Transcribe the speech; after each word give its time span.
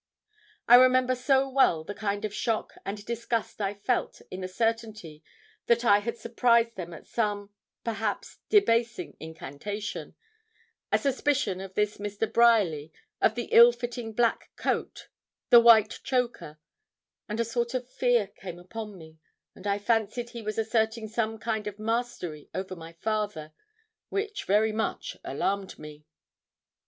I 0.67 0.77
remember 0.77 1.13
so 1.13 1.47
well 1.47 1.83
the 1.83 1.93
kind 1.93 2.25
of 2.25 2.33
shock 2.33 2.73
and 2.83 3.05
disgust 3.05 3.61
I 3.61 3.75
felt 3.75 4.19
in 4.31 4.41
the 4.41 4.47
certainty 4.47 5.23
that 5.67 5.85
I 5.85 5.99
had 5.99 6.17
surprised 6.17 6.75
them 6.75 6.91
at 6.91 7.05
some, 7.05 7.51
perhaps, 7.83 8.39
debasing 8.49 9.15
incantation 9.19 10.15
a 10.91 10.97
suspicion 10.97 11.61
of 11.61 11.75
this 11.75 11.97
Mr. 11.99 12.25
Bryerly, 12.25 12.91
of 13.21 13.35
the 13.35 13.45
ill 13.51 13.71
fitting 13.71 14.11
black 14.11 14.49
coat, 14.55 15.07
and 15.51 15.63
white 15.63 15.99
choker 16.01 16.59
and 17.29 17.39
a 17.39 17.45
sort 17.45 17.75
of 17.75 17.87
fear 17.87 18.25
came 18.25 18.57
upon 18.57 18.97
me, 18.97 19.19
and 19.53 19.67
I 19.67 19.77
fancied 19.77 20.31
he 20.31 20.41
was 20.41 20.57
asserting 20.57 21.09
some 21.09 21.37
kind 21.37 21.67
of 21.67 21.77
mastery 21.77 22.49
over 22.55 22.75
my 22.75 22.93
father, 22.93 23.53
which 24.09 24.45
very 24.45 24.71
much 24.71 25.15
alarmed 25.23 25.77
me. 25.77 26.05